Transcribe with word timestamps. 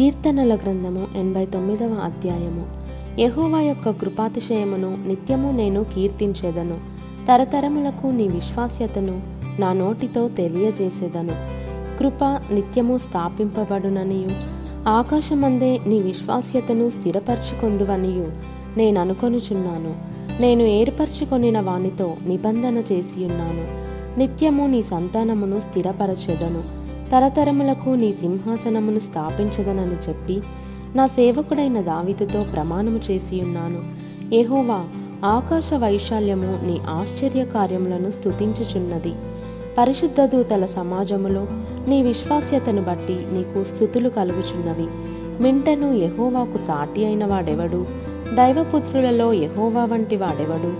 కీర్తనల 0.00 0.54
గ్రంథము 0.54 1.06
ఎనభై 1.16 1.46
తొమ్మిదవ 1.46 2.00
అధ్యాయము. 2.04 2.66
యహోవా 3.20 3.60
యొక్క 3.60 3.90
కృపాతిశయమును 3.90 5.06
నిత్యము 5.06 5.50
నేను 5.50 5.84
కీర్తించేదను. 5.84 6.78
తరతరములకు 7.28 8.06
నీ 8.06 8.28
విశ్వాస్యతను 8.28 9.22
నా 9.60 9.72
నోటితో 9.72 10.28
తెలియజేసేదను. 10.28 11.34
కృప 11.98 12.24
నిత్యము 12.24 12.98
స్థాపింపబడుననియు. 12.98 14.30
ఆకాశమందే 14.88 15.80
నీ 15.86 15.98
విశ్వాస్యతను 15.98 16.90
స్థిరపరచుకొందువనియు 16.90 18.32
నేను 18.76 19.00
అనుకొనుచున్నాను. 19.00 19.94
నేను 20.42 20.62
ఏర్పరచుకొనిన 20.62 21.60
వానితో 21.60 22.16
నిబంధన 22.26 22.82
చేసియున్నాను. 22.92 23.90
నిత్యము 24.18 24.66
నీ 24.66 24.82
సంతానమును 24.82 25.60
స్థిరపరచెదను. 25.60 26.79
తరతరములకు 27.12 27.90
నీ 27.90 28.12
సింహాసనమును 28.12 28.98
స్థాపించదనని 28.98 30.10
చెప్పి 30.10 30.40
నా 30.94 31.06
సేవకుడైన 31.06 31.80
దావితుతో 31.80 32.44
ప్రమాణము 32.52 33.00
చేసియున్నాను 33.10 33.80
ఏహోవా 34.34 34.84
ఆకాశ 35.24 35.74
వైశాల్యము 35.74 36.66
నీ 36.66 36.78
ఆశ్చర్య 36.78 37.44
కార్యములను 37.44 38.10
స్థుతించుచున్నది 38.10 39.12
పరిశుద్ధ 39.78 40.20
దూతల 40.20 40.66
సమాజములో 40.66 41.46
నీ 41.88 42.02
విశ్వాస్యతను 42.02 42.82
బట్టి 42.82 43.26
నీకు 43.32 43.64
స్థుతులు 43.64 44.08
కలుగుచున్నవి. 44.08 44.86
మింటను 45.42 45.92
యహోవాకు 45.92 46.58
సాటి 46.58 47.06
అయిన 47.06 47.24
వాడెవడు? 47.24 47.86
దైవపుత్రులలో 48.34 49.32
యహోవా 49.32 49.84
వంటి 49.84 50.16
వాడెవడు? 50.16 50.72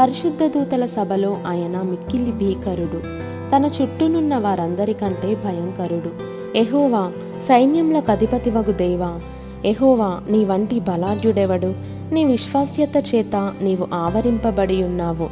పరిశుద్ధ 0.00 0.44
దూతల 0.44 0.86
సభలో 0.86 1.38
ఆయన 1.46 1.82
మిక్కిలి 1.82 2.32
భీకరుడు. 2.32 3.27
తన 3.56 3.70
చుట్టూనున్న 3.82 4.38
వారందరికంటే 4.38 5.34
భయంకరుడు. 5.34 6.10
ఎహోవా 6.56 7.12
సైన్యములకు 7.42 8.10
అధిపతివగు 8.10 8.72
దేవా 8.72 9.20
ఎహోవా 9.64 10.20
నీ 10.30 10.44
వంటి 10.44 10.80
బలాఢ్యుడెవడు? 10.80 11.74
నీ 12.12 12.24
విశ్వాస్యత 12.24 13.14
చేత 13.14 13.52
నీవు 13.62 13.88
ఆవరింపబడి 13.94 14.82
ఉన్నావు. 14.82 15.28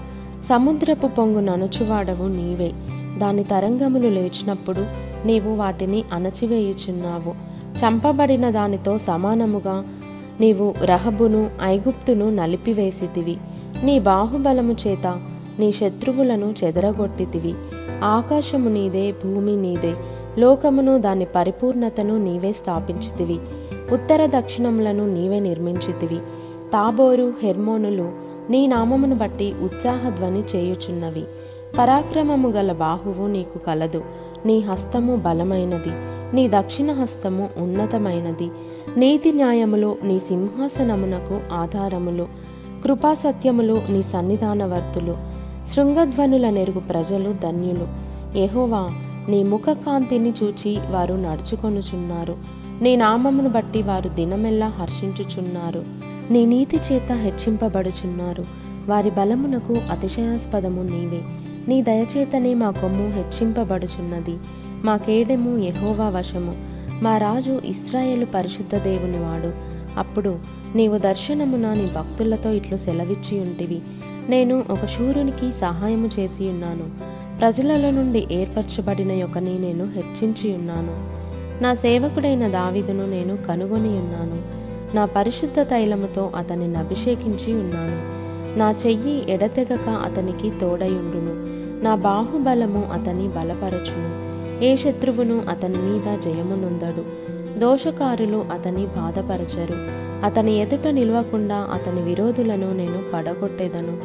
సముద్రపు 0.48 1.06
పొంగు 1.06 1.40
ననుచువాడవు 1.40 2.28
నీవే. 2.28 2.72
దాని 3.18 3.44
తరంగములు 3.44 4.08
లేచినప్పుడు 4.08 4.86
నీవు 5.26 5.56
వాటిని 5.56 6.04
అణచివేయుచున్నావు. 6.12 7.34
చంపబడిన 7.76 8.50
దానితో 8.50 8.98
సమానముగా 8.98 9.84
నీవు 10.40 10.74
రహబును 10.82 11.50
ఐగుప్తును 11.62 12.30
నలిపివేసితివి. 12.30 13.36
నీ 13.84 13.98
బాహుబలము 13.98 14.76
చేత 14.86 15.20
నీ 15.58 15.72
శత్రువులను 15.72 16.54
చెదరగొట్టితివి. 16.64 17.54
ఆకాశము 18.04 18.68
నీదే 18.68 19.12
భూమి 19.12 19.56
నీదే. 19.56 19.94
లోకమును 20.38 20.98
దాని 20.98 21.24
పరిపూర్ణతను 21.24 22.18
నీవే 22.18 22.52
స్థాపించితివి. 22.52 23.38
ఉత్తర 23.92 24.26
దక్షిణములను 24.26 25.06
నీవే 25.06 25.40
నిర్మించితివి. 25.40 26.16
తాబోరు 26.72 27.34
హెర్మోనులు 27.42 28.12
నీ 28.50 28.66
నామమును 28.66 29.14
బట్టి 29.14 29.54
ఉత్సాహధ్వని 29.62 30.40
చేయుచున్నవి. 30.40 31.24
పరాక్రమము 31.78 32.48
గల 32.48 32.72
బాహువు 32.72 33.26
నీకు 33.26 33.58
కలదు. 33.58 34.02
నీ 34.46 34.60
హస్తము 34.60 35.16
బలమైనది. 35.16 35.90
నీ 36.36 36.48
దక్షిణ 36.48 36.92
హస్తము 36.92 37.50
ఉన్నతమైనది. 37.56 38.50
నీతి 38.96 39.32
న్యాయములు 39.32 39.96
నీ 40.02 40.18
సింహాసనమునకు 40.18 41.54
ఆధారములు. 41.54 42.26
కృపాసత్యములు 42.84 43.82
నీ 43.90 44.02
సన్నిధానవర్తులు. 44.02 45.35
శృంగధ్వనుల 45.74 46.50
నెరుగు 46.50 46.80
ప్రజలు 46.80 47.32
ధన్యులు. 47.42 47.88
ఎహోవా 48.38 48.88
నీ 49.28 49.42
ముఖ 49.42 49.62
కాంతిని 49.68 50.32
చూచి 50.42 50.78
వారు 50.90 51.14
నడుచుకొనుచున్నారు. 51.14 52.36
నీ 52.82 52.96
నామమును 52.96 53.48
బట్టి 53.48 53.82
వారు 53.82 54.08
దినమెల్లా 54.08 54.68
హర్షించుచున్నారు. 54.68 55.84
నీ 56.30 56.46
నీతి 56.46 56.76
చేత 56.76 57.12
హెచ్చింపబడుచున్నారు. 57.12 58.44
వారి 58.88 59.10
బలమునకు 59.10 59.76
అతిశయాస్పదము 59.90 60.82
నీవే. 60.82 61.20
నీ 61.68 61.82
దయచేతనే 61.82 62.54
మా 62.54 62.70
కొమ్ము 62.70 63.08
హెచ్చింపబడుచున్నది. 63.10 64.36
మా 64.84 64.96
కేడెము 64.96 65.58
ఎహోవా 65.58 66.08
వశము. 66.08 66.56
మా 67.02 67.18
రాజు 67.18 67.60
ఇస్రాయేలు 67.64 68.26
పరిశుద్ధ 68.26 68.76
దేవుని 68.76 69.18
వాడు 69.18 69.76
అప్పుడు 69.98 70.38
నీవు 70.74 70.98
దర్శనమున 70.98 71.72
నీ 71.72 71.92
భక్తులతో 71.96 72.50
ఇట్లు 72.50 72.76
సెలవిచ్చి 72.76 73.40
ఉంటివి. 73.40 73.80
నేను 74.28 74.64
ఒక 74.70 74.86
శూరునికి 74.86 75.52
సహాయము 75.52 76.08
చేసి 76.18 76.48
ఉన్నాను. 76.48 76.90
ప్రజలలో 77.40 77.90
నుండి 77.90 78.26
ఏర్పరచబడిన 78.32 79.12
యొక్కని 79.12 79.58
నేను 79.58 79.84
హెచ్చించి 79.84 80.54
ఉన్నాను. 80.54 81.16
నా 81.62 81.74
సేవకుడైన 81.74 82.48
దావిదును 82.48 83.06
నేను 83.06 83.36
కనుగొని 83.36 83.88
ఉన్నాను. 83.88 84.42
నా 84.96 85.04
పరిశుద్ధ 85.04 85.60
తైలముతో 85.60 86.32
అతనిని 86.36 86.76
అభిషేకించి 86.76 87.54
ఉన్నాను. 87.54 88.16
నా 88.58 88.70
చెయ్యి 88.70 89.32
ఎడతెగక 89.32 89.88
అతనికి 89.88 90.50
తోడయుండును 90.60 91.56
నా 91.84 91.94
బాహుబలము 91.94 92.90
అతని 92.92 93.28
బలపరచును. 93.28 94.25
ఏ 94.62 94.76
శత్రువును 94.76 95.42
అతని 95.48 95.78
మీద 95.78 96.18
జయమునుందడు. 96.18 97.26
దోషకారులు 97.58 98.44
అతని 98.52 98.86
బాధపరచరు. 98.86 99.74
అతని 100.24 100.52
ఎదుట 100.54 100.86
నిలవకుండా 100.86 101.56
అతని 101.56 102.02
విరోధులను 102.02 102.72
నేను 102.72 102.98
పడగొట్టేదను. 103.14 103.98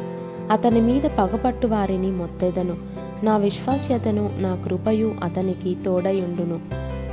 అతని 0.52 0.80
మీద 0.80 1.02
పగపట్టు 1.02 1.66
వారిని 1.66 2.10
మొత్తెదను. 2.10 2.76
నా 3.22 3.36
విశ్వాస్యతను 3.36 4.30
నా 4.38 4.62
కృపయు 4.64 5.14
అతనికి 5.22 5.76
తోడయుండును. 5.84 6.60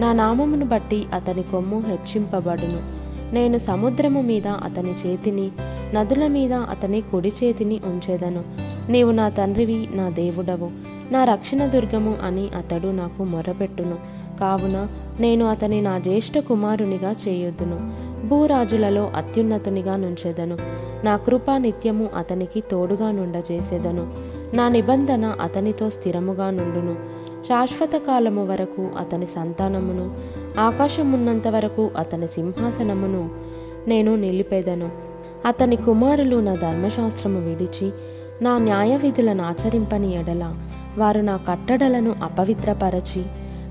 నా 0.02 0.12
నామమును 0.12 0.66
బట్టి 0.66 1.06
అతని 1.14 1.44
కొమ్ము 1.44 1.84
హెచ్చింపబడును. 1.88 2.80
నేను 3.34 3.58
సముద్రము 3.58 4.22
మీద 4.22 4.48
అతని 4.48 4.92
చేతిని 4.92 5.52
నదుల 5.94 6.28
మీద 6.28 6.54
అతని 6.54 7.02
కుడి 7.02 7.32
చేతిని 7.44 7.82
ఉంచేదను. 7.86 8.44
నీవు 8.92 9.12
నా 9.12 9.30
తండ్రివి 9.30 9.90
నా 9.94 10.10
దేవుడవు. 10.10 10.89
నా 11.12 11.24
రక్షణ 11.24 11.66
దుర్గము 11.66 12.18
అని 12.24 12.50
అతడు 12.50 12.88
నాకు 12.88 13.24
మొరపెట్టును. 13.24 13.96
కావున 14.40 14.88
నేను 15.20 15.46
అతని 15.46 15.82
నా 15.82 16.00
జ్యేష్ఠ 16.00 16.38
కుమారునిగా 16.38 17.12
చేయొద్దును 17.12 18.10
భూరాజులలో 18.28 19.12
అత్యున్నతునిగా 19.16 19.96
నుంచెదను. 19.96 20.58
నా 21.04 21.18
కృపా 21.18 21.58
నిత్యము 21.58 22.10
అతనికి 22.18 22.62
తోడుగా 22.62 23.12
నుండజేసేదను. 23.12 24.14
నా 24.54 24.70
నిబంధన 24.70 25.26
అతనితో 25.26 25.90
స్థిరముగా 25.90 26.50
నుండును. 26.50 26.96
శాశ్వత 27.48 27.92
కాలము 27.96 28.46
వరకు 28.46 28.90
అతని 29.00 29.26
సంతానమును 29.26 30.16
ఆకాశమున్నంత 30.60 31.48
వరకు 31.48 31.90
అతని 31.98 32.28
సింహాసనమును 32.28 33.30
నేను 33.88 34.16
నిలిపేదను. 34.16 34.90
అతని 35.46 35.76
కుమారులు 35.76 36.36
నా 36.36 36.56
ధర్మశాస్త్రము 36.56 37.40
విడిచి 37.40 37.92
నా 38.42 38.58
న్యాయ 38.58 38.98
విధులను 38.98 39.44
ఆచరింపని 39.44 40.20
ఎడల 40.20 40.56
వారు 41.00 41.22
నా 41.22 41.38
కట్టడలను 41.38 42.16
అపవిత్రపరచి 42.24 43.24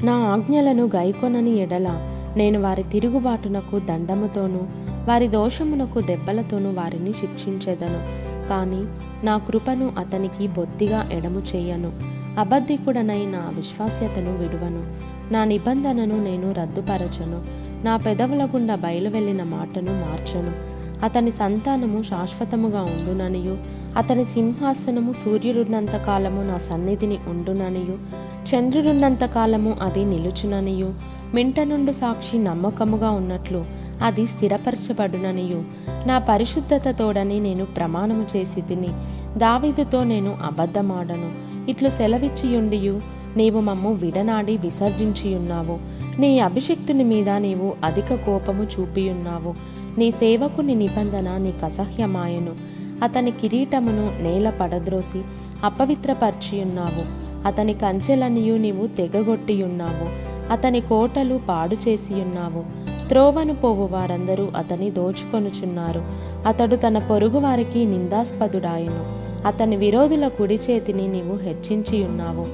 నా 0.07 0.13
ఆజ్ఞలను 0.13 0.85
గైకొనని 0.85 1.57
ఎడల 1.57 1.89
నేను 2.37 2.61
వారి 2.61 2.83
తిరుగుబాటునకు 2.83 3.79
దండముతోనూ 3.79 4.61
వారి 5.09 5.29
దోషమునకు 5.29 6.01
దెబ్బలతోనూ 6.01 6.71
వారిని 6.71 7.13
శిక్షించెదను. 7.13 8.29
కానీ 8.49 8.87
నా 9.27 9.39
కృపను 9.39 9.93
అతనికి 9.99 10.47
బొత్తిగా 10.47 11.09
ఎడము 11.13 11.43
చేయను. 11.55 11.93
అబద్ధికుడనై 12.41 13.27
నా 13.27 13.53
విశ్వాస్యతను 13.55 14.37
విడువను. 14.37 14.83
నా 15.33 15.45
నిబంధనను 15.45 16.25
నేను 16.25 16.53
రద్దుపరచను. 16.53 17.43
నా 17.85 17.97
పెదవుల 17.97 18.45
గుండా 18.45 18.75
బయలువెళ్ళిన 18.75 19.43
మాటను 19.43 19.93
మార్చను. 19.93 20.53
అతని 21.05 21.31
సంతానము 21.31 22.03
శాశ్వతముగా 22.03 22.83
ఉండుననియు 22.83 23.78
అతని 23.99 24.25
సింహాసనము 24.25 25.13
సూర్యుడున్నంత 25.13 25.97
కాలము 25.97 26.43
నా 26.43 26.59
సన్నిధిని 26.59 27.19
ఉండుననియు 27.29 27.99
చంద్రుడున్నంత 28.49 29.25
కాలము 29.25 29.77
అది 29.83 30.05
నిలుచుననియు 30.05 30.95
మింట 31.35 31.61
నుండి 31.61 31.93
సాక్షి 31.93 32.39
నమ్మకముగా 32.39 33.11
ఉన్నట్లు 33.11 33.65
అది 34.03 34.27
స్థిరపరచబడుననియు. 34.27 35.65
నా 36.07 36.19
పరిశుద్ధత 36.19 36.83
తోడని 36.99 37.41
నేను 37.41 37.65
ప్రమాణము 37.65 38.27
చేసి 38.37 38.61
తిని 38.61 38.89
దావీదుతో 39.37 40.05
నేను 40.05 40.37
అబద్ధమాడను. 40.45 41.33
ఇట్లు 41.71 41.91
సెలవిచ్చియుండియు 41.91 43.01
నీవు 43.37 43.61
మమ్ము 43.61 43.93
విడనాడి 43.93 44.57
విసర్జించియున్నావు. 44.57 45.79
నీ 46.21 46.39
అభిషక్తుని 46.39 47.05
మీద 47.05 47.31
నీవు 47.31 47.75
అధిక 47.85 48.15
కోపము 48.15 48.63
చూపియున్నావు. 48.63 49.55
నీ 49.99 50.11
సేవకుని 50.11 50.75
నిబంధన 50.75 51.37
నీకు 51.37 51.65
అసహ్యమాయను. 51.65 52.68
అతని 53.03 53.31
కిరీటమును 53.31 54.23
నేల 54.23 54.51
పడద్రోసి 54.51 55.23
అపవిత్రపరిచియున్నావు. 55.65 57.29
అతని 57.47 57.75
కంచెలనియు 57.75 58.55
నీవు 58.55 58.87
తెగగొట్టియున్నావు. 58.87 60.29
అతని 60.53 60.81
కోటలు 60.81 61.41
పాడు 61.49 61.75
చేసియున్నావు 61.75 62.89
త్రోవను 63.09 63.55
పోవు 63.55 63.87
వారందరూ 63.87 64.49
అతని 64.57 64.91
దోచుకొనుచున్నారు. 64.91 66.05
అతడు 66.47 66.77
తన 66.77 66.99
పొరుగు 66.99 67.39
వారికి 67.39 67.85
నిందాస్పదుడాయను. 67.85 69.19
అతని 69.47 69.77
విరోధుల 69.77 70.29
కుడి 70.29 70.61
చేతిని 70.71 71.09
నీవు 71.09 71.37
హెచ్చించియున్నావు. 71.37 72.47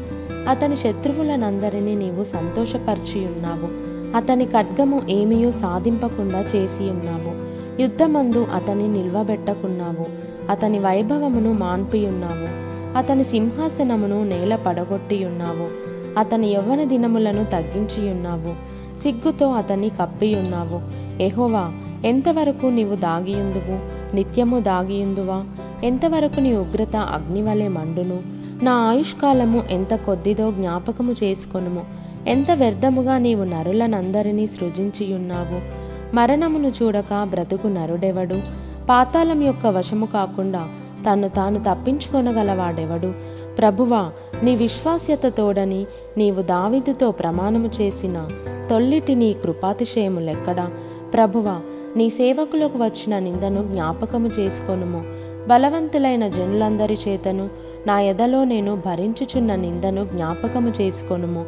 అతని 0.48 0.76
శత్రువులనందరినీ 0.76 1.94
నీవు 1.94 2.24
సంతోషపరిచియున్నావు. 2.24 3.94
అతని 4.16 4.44
ఖడ్గము 4.44 5.02
ఏమీయూ 5.10 5.50
సాధింపకుండా 5.52 6.40
చేసి 6.40 6.90
ఉన్నావు 6.90 7.44
యుద్ధమందు 7.82 8.46
అతని 8.54 8.88
నిల్వబెట్టకున్నావు. 8.88 10.33
అతని 10.50 10.78
వైభవమును 10.78 11.52
మాన్పియున్నావు. 11.52 12.64
అతని 12.98 13.24
సింహాసనమును 13.24 14.24
నేల 14.24 14.56
పడగొట్టియున్నావు. 14.56 15.84
అతని 16.18 16.48
యవ్వన 16.48 16.84
దినములను 16.84 17.44
తగ్గించియున్నావు. 17.44 18.74
సిగ్గుతో 18.98 19.52
అతన్ని 19.52 19.88
కప్పియున్నావు. 19.88 21.04
ఎహోవా 21.22 21.72
ఎంతవరకు 22.04 22.66
నీవు 22.66 22.94
దాగియుందువు? 22.96 23.78
నిత్యము 24.16 24.60
దాగియుందువా? 24.60 25.44
ఎంతవరకు 25.84 26.40
నీ 26.40 26.56
ఉగ్రత 26.56 26.96
అగ్నివలే 26.96 27.68
మండును? 27.68 28.22
నా 28.64 28.72
ఆయుష్కాలము 28.72 29.64
ఎంత 29.70 29.94
కొద్దిదో 29.94 30.50
జ్ఞాపకము 30.50 31.12
చేసుకొనుము. 31.12 31.80
ఎంత 32.28 32.50
వ్యర్థముగా 32.50 33.18
నీవు 33.18 33.44
నరులనందరినీ 33.44 34.46
సృజించియున్నావు. 34.46 35.84
మరణమును 36.16 36.68
చూడక 36.68 37.24
బ్రతుకు 37.24 37.68
నరుడెవడు? 37.68 38.63
పాతాళం 38.88 39.42
యొక్క 39.42 39.66
వశము 39.66 40.06
కాకుండా 40.06 40.68
తను 41.06 41.28
తాను 41.28 41.58
తప్పించుకొనగలవాడెవడు? 41.58 43.12
ప్రభువా 43.58 44.12
నీ 44.42 44.56
విశ్వాస్యత 44.56 45.26
తోడని 45.26 45.86
నీవు 46.18 46.42
దావిదుతో 46.42 47.10
ప్రమాణము 47.10 47.70
చేసిన 47.80 48.28
తొల్లిటి 48.70 49.14
నీ 49.14 49.32
కృపాతిశయములెక్కడా 49.32 50.70
ప్రభువా 51.14 51.60
నీ 51.96 52.10
సేవకులకు 52.10 52.78
వచ్చిన 52.78 53.18
నిందను 53.18 53.62
జ్ఞాపకము 53.62 54.28
చేసుకొనుము. 54.28 55.04
బలవంతులైన 55.48 56.28
జనులందరి 56.28 56.98
చేతను 57.08 57.48
నా 57.86 58.00
ఎదలో 58.00 58.44
నేను 58.44 58.82
భరించుచున్న 58.86 59.54
నిందను 59.54 60.04
జ్ఞాపకము 60.04 60.72
చేసుకొనుము. 60.80 61.46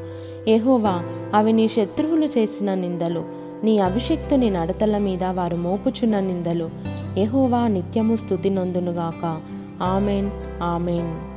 ఎహోవా 0.49 1.03
అవి 1.35 1.53
నీ 1.53 1.69
శత్రువులు 1.69 2.27
చేసిన 2.27 2.75
నిందలు 2.75 3.25
నీ 3.65 3.79
అభిషక్తుని 3.79 4.51
నడతల 4.51 4.99
మీద 4.99 5.25
వారు 5.25 5.57
మోపుచున్న 5.57 6.21
నిందలు. 6.21 6.97
ఎహోవా 7.19 7.67
నిత్యము 7.67 8.17
స్థుతి 8.17 8.51
నందునుగాక 8.51 9.41
ఆమెన్ 9.83 10.31
ఆమెన్. 10.63 11.36